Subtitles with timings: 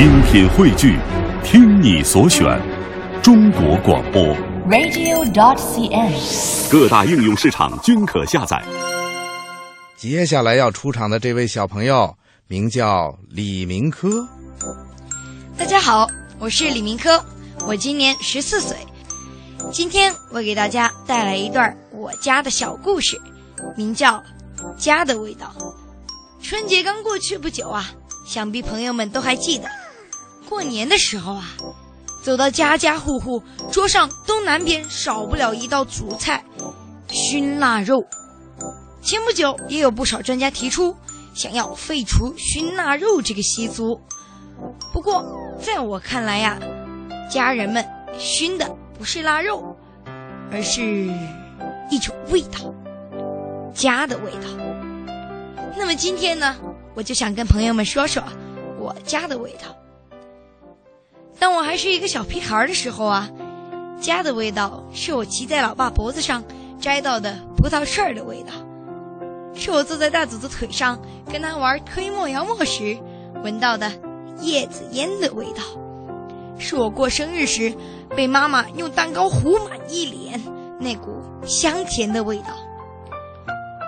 [0.00, 0.98] 精品汇聚，
[1.44, 2.58] 听你所选，
[3.22, 4.34] 中国广播。
[4.66, 6.70] radio.dot.cn，。
[6.70, 8.64] 各大应用市场均可下载。
[9.98, 12.16] 接下来要出场的这位小朋友
[12.48, 14.26] 名叫李明科，
[15.58, 16.08] 大家好，
[16.38, 17.22] 我是李明科，
[17.66, 18.78] 我今年十四岁。
[19.70, 23.20] 今天我给大家带来一段我家的小故事，
[23.76, 24.14] 名叫
[24.78, 25.54] 《家的味道》。
[26.42, 27.90] 春节刚过去不久啊，
[28.26, 29.68] 想必朋友们都还记得，
[30.50, 31.44] 过年的时候啊，
[32.24, 36.44] 走到家家户户，桌上东南边少不了一道主菜——
[37.08, 38.04] 熏腊肉。
[39.00, 40.94] 前不久也有不少专家提出，
[41.34, 44.00] 想要废除熏腊肉这个习俗。
[44.92, 45.24] 不过，
[45.62, 46.58] 在我看来呀、
[47.30, 47.86] 家人们
[48.18, 49.76] 熏的不是腊肉，
[50.50, 50.82] 而是
[51.90, 52.74] 一种味道，
[53.72, 54.48] 家的味道。
[55.78, 56.56] 那么今天呢，
[56.96, 58.20] 我就想跟朋友们说说
[58.80, 59.76] 我家的味道。
[61.70, 63.30] 还是一个小屁孩的时候啊，
[64.00, 66.42] 家的味道是我骑在老爸脖子上
[66.80, 68.50] 摘到的葡萄串儿的味道，
[69.54, 70.98] 是我坐在大祖宗腿上
[71.30, 72.98] 跟他玩推磨摇磨时
[73.44, 73.92] 闻到的
[74.40, 75.62] 叶子烟的味道，
[76.58, 77.72] 是我过生日时
[78.16, 80.42] 被妈妈用蛋糕糊满一脸
[80.80, 82.48] 那股香甜的味道。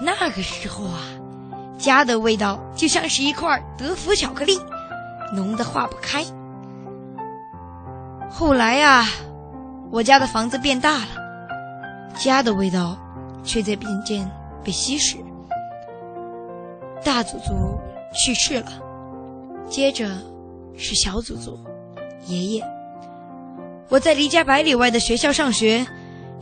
[0.00, 1.00] 那个时候啊，
[1.76, 4.60] 家的味道就像是一块德芙巧克力，
[5.34, 6.24] 浓得化不开。
[8.36, 9.06] 后来呀、
[9.92, 11.06] 我家的房子变大了，
[12.18, 12.98] 家的味道
[13.44, 14.30] 却在渐渐
[14.64, 15.16] 被稀释。
[17.04, 17.78] 大祖祖
[18.12, 18.72] 去世了，
[19.70, 20.10] 接着
[20.76, 21.56] 是小祖祖、
[22.26, 22.64] 爷爷。
[23.88, 25.86] 我在离家百里外的学校上学，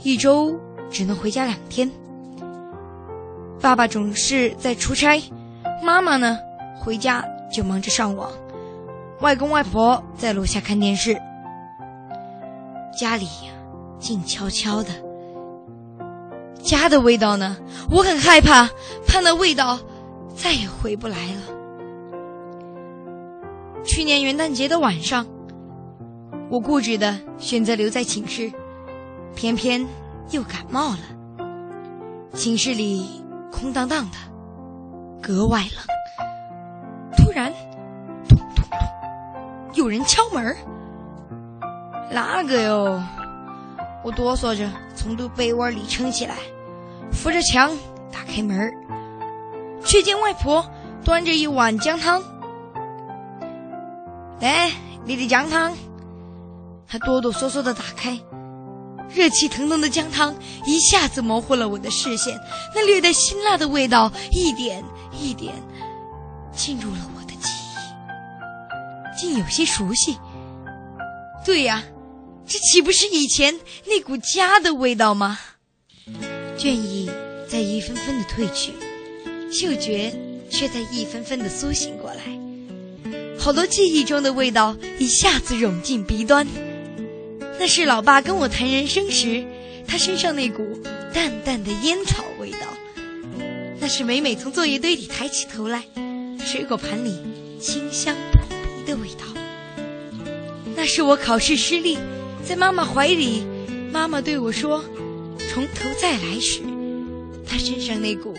[0.03, 0.59] 一周
[0.91, 1.91] 只能回家两天。
[3.61, 5.23] 爸爸总是在出差，
[5.83, 6.39] 妈妈呢
[6.81, 8.33] 回家就忙着上网，
[9.21, 11.21] 外公外婆在楼下看电视。
[13.03, 13.27] 家里，
[13.99, 14.91] 静悄悄的。
[16.63, 17.57] 家的味道呢？
[17.91, 18.71] 我很害怕，
[19.09, 19.77] 怕那味道
[20.37, 21.43] 再也回不来了。
[23.85, 25.27] 去年元旦节的晚上，
[26.49, 28.53] 我固执的选择留在寝室，
[29.35, 29.85] 偏偏
[30.31, 31.01] 又感冒了。
[32.35, 34.17] 寝室里空荡荡的，
[35.21, 35.85] 格外冷。
[37.17, 37.53] 突然，
[38.29, 38.79] 咚咚咚，
[39.75, 40.57] 有人敲门。
[42.13, 43.03] 哪个哟？
[44.05, 46.37] 我哆嗦着从被被窝里撑起来，
[47.11, 47.75] 扶着墙
[48.13, 48.75] 打开门儿，
[49.83, 50.69] 却见外婆
[51.05, 52.23] 端着一碗姜汤。
[54.41, 54.71] 来，
[55.05, 55.73] 你的姜汤。
[56.87, 58.19] 她哆哆嗦嗦的打开，
[59.09, 60.35] 热气腾腾的姜汤
[60.67, 62.39] 一下子模糊了我的视线，
[62.75, 65.55] 那略带辛辣的味道一点一点
[66.53, 70.19] 进入了我的记忆，竟有些熟悉。
[71.45, 71.83] 对呀、
[72.53, 75.39] 这岂不是以前那股家的味道吗？
[76.59, 77.09] 倦意
[77.49, 78.73] 在一分分的褪去，
[79.51, 80.15] 嗅觉
[80.51, 82.21] 却在一分分的苏醒过来。
[83.39, 86.47] 好多记忆中的味道一下子涌进鼻端，
[87.59, 89.43] 那是老爸跟我谈人生时，
[89.89, 90.79] 他身上那股
[91.15, 92.69] 淡淡的烟草味道；
[93.81, 95.85] 那是每每从作业堆里抬起头来，
[96.45, 97.19] 水果盘里
[97.59, 99.25] 清香扑鼻的味道。
[100.77, 101.97] 那是我考试失利，
[102.45, 103.47] 在妈妈怀里，
[103.93, 104.85] 妈妈对我说
[105.49, 106.61] ：“从头再来时，
[107.47, 108.35] 她身上那股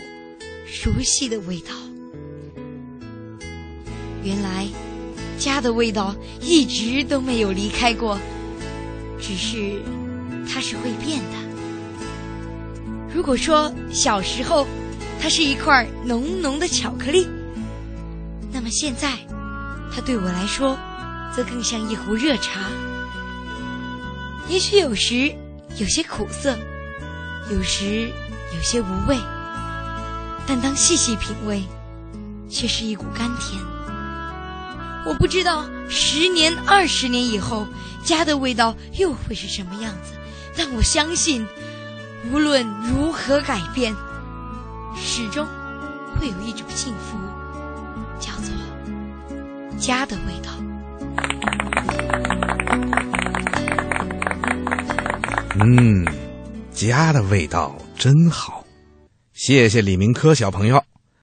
[0.66, 1.72] 熟悉的味道。”
[4.22, 4.68] 原来，
[5.38, 8.18] 家的味道一直都没有离开过，
[9.20, 9.80] 只是
[10.48, 11.38] 它是会变的。
[13.12, 14.66] 如果说小时候
[15.20, 17.26] 它是一块浓浓的巧克力，
[18.52, 19.18] 那么现在，
[19.92, 20.78] 它对我来说，
[21.34, 22.70] 则更像一壶热茶。
[24.48, 25.34] 也许有时
[25.76, 26.56] 有些苦涩，
[27.50, 28.10] 有时
[28.54, 29.18] 有些无味，
[30.46, 31.62] 但当细细品味，
[32.48, 33.60] 却是一股甘甜。
[35.06, 37.66] 我不知道十年、二十年以后，
[38.04, 40.12] 家的味道又会是什么样子，
[40.56, 41.46] 但我相信，
[42.30, 43.94] 无论如何改变，
[44.94, 45.46] 始终
[46.18, 47.16] 会有一种幸福，
[48.20, 48.54] 叫做
[49.78, 50.52] 家的味道。
[55.56, 56.04] 嗯，
[56.72, 58.64] 家的味道真好。
[59.32, 60.82] 谢谢李明科小朋友。